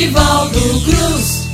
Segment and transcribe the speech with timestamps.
[0.00, 1.49] Nivaldo Cruz.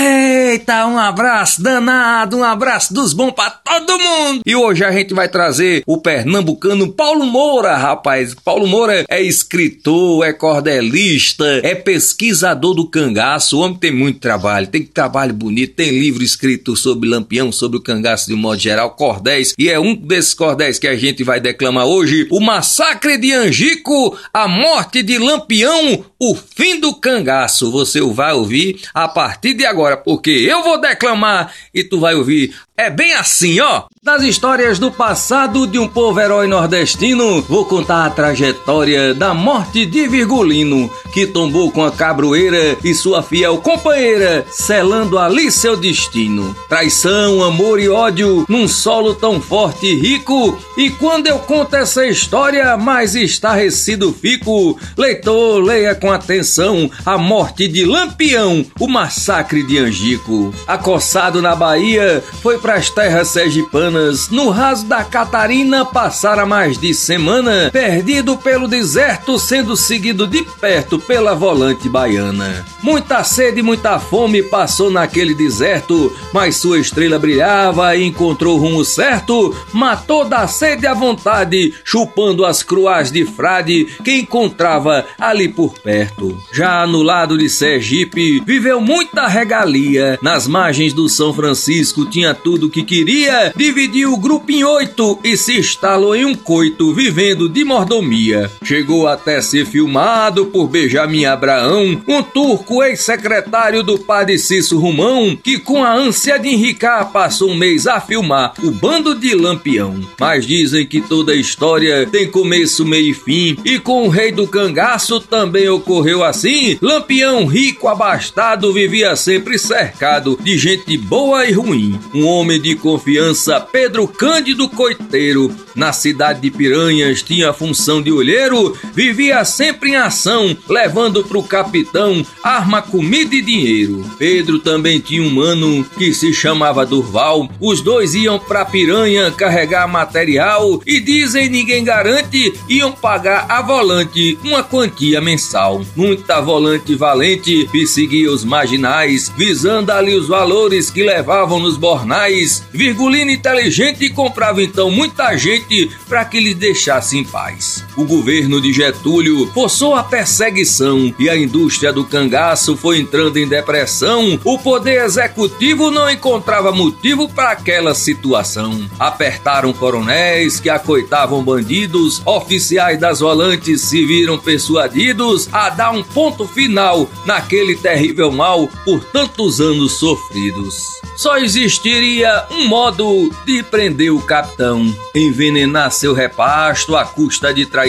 [0.00, 4.42] Eita, um abraço danado, um abraço dos bons pra todo mundo.
[4.46, 8.32] E hoje a gente vai trazer o pernambucano Paulo Moura, rapaz.
[8.32, 13.58] Paulo Moura é escritor, é cordelista, é pesquisador do cangaço.
[13.58, 17.82] O homem tem muito trabalho, tem trabalho bonito, tem livro escrito sobre lampião, sobre o
[17.82, 19.52] cangaço de um modo geral, cordéis.
[19.58, 24.16] E é um desses cordéis que a gente vai declamar hoje: O Massacre de Angico,
[24.32, 27.70] a morte de Lampião, o fim do cangaço.
[27.72, 32.54] Você vai ouvir a partir de agora, porque eu vou declamar e tu vai ouvir.
[32.78, 33.86] É bem assim, ó.
[34.00, 39.84] Das histórias do passado de um povo herói nordestino, vou contar a trajetória da morte
[39.84, 46.56] de Virgulino, que tombou com a cabroeira e sua fiel companheira, selando ali seu destino.
[46.68, 52.06] Traição, amor e ódio num solo tão forte e rico, e quando eu conto essa
[52.06, 54.78] história, mais estarrecido fico.
[54.96, 60.54] Leitor, leia com atenção a morte de Lampião, o massacre de Angico.
[60.66, 67.70] Acossado na Bahia, foi pras terras sergipanas, no raso da Catarina, passara mais de semana,
[67.72, 72.66] perdido pelo deserto, sendo seguido de perto pela volante baiana.
[72.82, 78.60] Muita sede e muita fome passou naquele deserto, mas sua estrela brilhava e encontrou o
[78.60, 85.48] rumo certo, matou da sede à vontade, chupando as cruas de frade que encontrava ali
[85.48, 86.38] por perto.
[86.52, 92.57] Já no lado de Sergipe, viveu muita regalia, nas margens do São Francisco tinha tudo
[92.58, 97.48] tudo que queria, dividiu o grupo em oito e se instalou em um coito, vivendo
[97.48, 98.50] de mordomia.
[98.64, 105.56] Chegou até ser filmado por Benjamin Abraão, um turco ex-secretário do padre Cício Romão, que
[105.60, 110.00] com a ânsia de enricar passou um mês a filmar o bando de Lampião.
[110.18, 114.48] Mas dizem que toda história tem começo, meio e fim, e com o rei do
[114.48, 116.76] cangaço também ocorreu assim.
[116.82, 121.96] Lampião rico, abastado, vivia sempre cercado de gente boa e ruim.
[122.12, 128.00] Um homem homem de confiança, Pedro Cândido Coiteiro, na cidade de Piranhas, tinha a função
[128.00, 134.02] de olheiro, vivia sempre em ação, levando pro capitão arma, comida e dinheiro.
[134.18, 137.50] Pedro também tinha um mano que se chamava Durval.
[137.60, 144.38] Os dois iam pra Piranha carregar material e dizem ninguém garante, iam pagar a volante
[144.42, 145.84] uma quantia mensal.
[145.94, 152.37] Muita volante valente perseguia os marginais, visando ali os valores que levavam nos bornais
[152.72, 157.84] Virgulino inteligente comprava então muita gente para que lhe deixasse em paz.
[157.98, 163.48] O governo de Getúlio forçou a perseguição e a indústria do cangaço foi entrando em
[163.48, 164.38] depressão.
[164.44, 168.88] O poder executivo não encontrava motivo para aquela situação.
[169.00, 176.46] Apertaram coronéis que acoitavam bandidos, oficiais das volantes se viram persuadidos a dar um ponto
[176.46, 180.98] final naquele terrível mal por tantos anos sofridos.
[181.18, 187.87] Só existiria um modo de prender o capitão, envenenar seu repasto à custa de traição,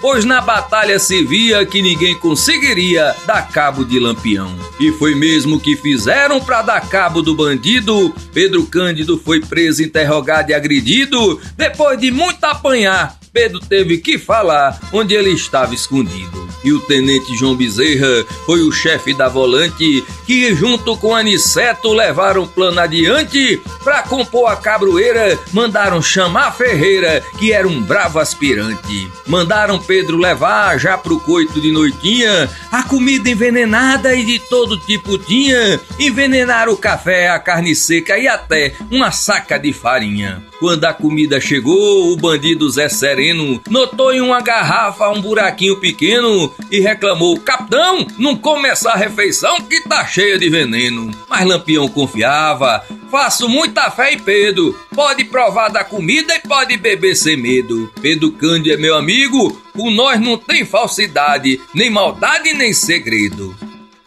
[0.00, 4.54] pois na batalha se via que ninguém conseguiria dar cabo de Lampião.
[4.78, 8.14] E foi mesmo que fizeram para dar cabo do bandido.
[8.32, 11.40] Pedro Cândido foi preso, interrogado e agredido.
[11.56, 16.41] Depois de muito apanhar, Pedro teve que falar onde ele estava escondido.
[16.64, 22.44] E o tenente João Bezerra foi o chefe da volante que, junto com Aniceto, levaram
[22.44, 25.38] o plano adiante para compor a cabroeira.
[25.52, 29.10] Mandaram chamar Ferreira, que era um bravo aspirante.
[29.26, 35.18] Mandaram Pedro levar já pro coito de noitinha a comida envenenada e de todo tipo
[35.18, 35.80] tinha.
[35.98, 40.51] Envenenaram o café, a carne seca e até uma saca de farinha.
[40.62, 46.54] Quando a comida chegou, o bandido Zé Sereno notou em uma garrafa um buraquinho pequeno
[46.70, 51.10] e reclamou: Capitão, não come essa refeição que tá cheia de veneno.
[51.28, 52.80] Mas Lampião confiava.
[53.10, 54.78] Faço muita fé em Pedro.
[54.94, 57.92] Pode provar da comida e pode beber sem medo.
[58.00, 59.60] Pedro Cândido é meu amigo.
[59.72, 63.52] Com nós não tem falsidade, nem maldade, nem segredo.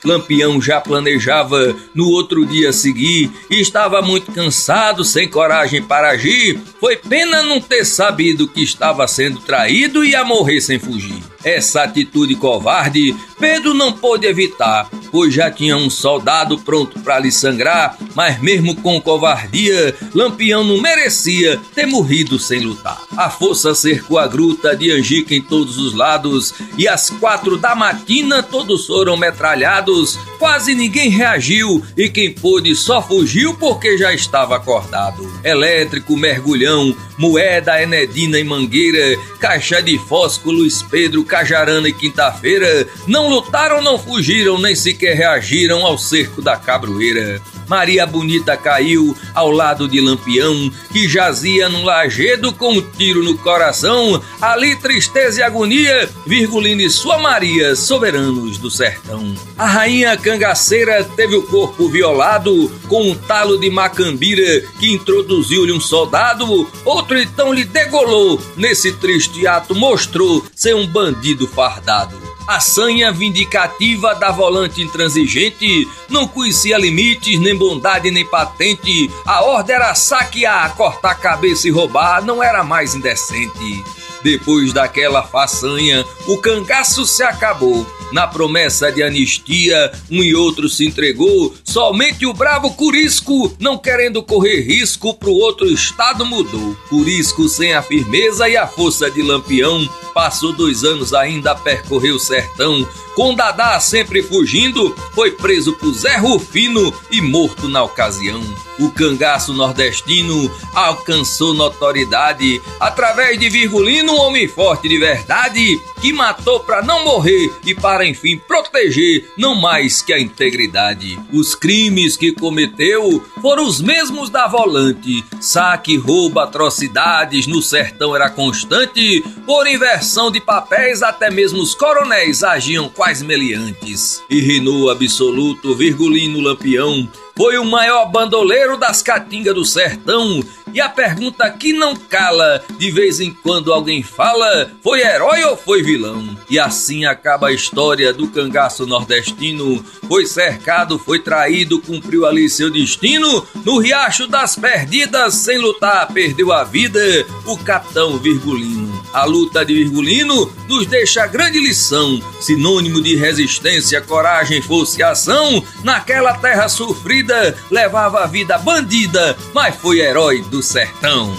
[0.05, 6.59] Lampião já planejava no outro dia seguir e estava muito cansado, sem coragem para agir.
[6.79, 11.21] Foi pena não ter sabido que estava sendo traído e ia morrer sem fugir.
[11.43, 17.31] Essa atitude covarde Pedro não pôde evitar, Depois já tinha um soldado pronto para lhe
[17.31, 23.01] sangrar, mas mesmo com covardia, Lampião não merecia ter morrido sem lutar.
[23.15, 27.73] A força cercou a gruta de Angica em todos os lados e às quatro da
[27.73, 30.19] matina todos foram metralhados.
[30.37, 35.25] Quase ninguém reagiu e quem pôde só fugiu porque já estava acordado.
[35.45, 43.24] Elétrico, mergulhão, moeda, enedina e mangueira, caixa de fósforo, Luiz Pedro, Cajarana e Quinta-feira não
[43.29, 47.41] lutaram, não fugiram, nem sequer reagiram ao cerco da cabroeira.
[47.67, 53.37] Maria Bonita caiu ao lado de Lampião, que jazia num lajedo com um tiro no
[53.37, 54.21] coração.
[54.41, 59.35] Ali tristeza e agonia, Virgulina e sua Maria, soberanos do sertão.
[59.57, 65.81] A rainha cangaceira teve o corpo violado com um talo de macambira que introduziu-lhe um
[65.81, 66.69] soldado.
[66.83, 68.39] Outro então lhe degolou.
[68.55, 72.24] Nesse triste ato mostrou ser um bandido fardado.
[72.47, 79.09] A sanha vindicativa da volante intransigente não conhecia limites, nem bondade, nem patente.
[79.25, 83.83] A ordem era saquear, cortar cabeça e roubar, não era mais indecente.
[84.21, 87.85] Depois daquela façanha, o cangaço se acabou.
[88.15, 91.53] Na promessa de anistia, um e outro se entregou.
[91.65, 96.77] Somente o bravo Curisco, não querendo correr risco, pro outro estado mudou.
[96.87, 102.11] Curisco, sem a firmeza e a força de Lampião, passou dois anos ainda a percorrer
[102.11, 102.87] o sertão.
[103.15, 108.41] Com Dadá sempre fugindo, foi preso por Zé Rufino e morto na ocasião.
[108.77, 116.59] O cangaço nordestino alcançou notoriedade através de Virgulino, um homem forte de verdade, que matou
[116.59, 121.19] para não morrer e para enfim proteger não mais que a integridade.
[121.31, 128.29] Os crimes que cometeu foram os mesmos da volante: saque, roubo, atrocidades no sertão era
[128.29, 134.23] constante, por inversão de papéis até mesmo os coronéis agiam quais meliantes.
[134.29, 140.41] E reinou absoluto Virgulino Lampião foi o maior bandoleiro das caatingas do sertão.
[140.73, 145.55] E a pergunta que não cala, de vez em quando alguém fala, foi herói ou
[145.55, 146.37] foi vilão?
[146.49, 149.83] E assim acaba a história do cangaço nordestino.
[150.07, 153.45] Foi cercado, foi traído, cumpriu ali seu destino.
[153.63, 156.99] No riacho das perdidas, sem lutar, perdeu a vida
[157.45, 158.84] o capitão Virgulino.
[159.15, 165.63] A luta de Virgulino nos deixa grande lição, sinônimo de resistência, coragem, força e ação.
[165.85, 171.33] Naquela terra sofrida, levava a vida bandida, mas foi herói do sertão.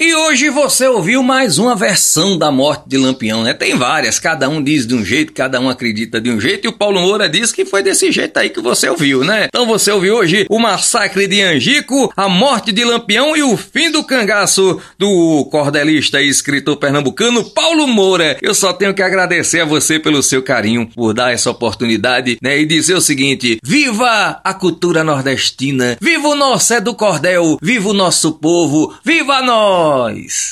[0.00, 3.54] E hoje você ouviu mais uma versão da morte de Lampião, né?
[3.54, 6.68] Tem várias, cada um diz de um jeito, cada um acredita de um jeito, e
[6.68, 9.44] o Paulo Moura diz que foi desse jeito aí que você ouviu, né?
[9.44, 13.88] Então você ouviu hoje o massacre de Angico, a morte de Lampião e o fim
[13.88, 18.36] do cangaço do cordelista e escritor pernambucano Paulo Moura.
[18.42, 22.58] Eu só tenho que agradecer a você pelo seu carinho, por dar essa oportunidade, né?
[22.58, 27.90] E dizer o seguinte: viva a cultura nordestina, viva o nosso é do cordel, viva
[27.90, 29.83] o nosso povo, viva nós!
[29.84, 30.44] boys.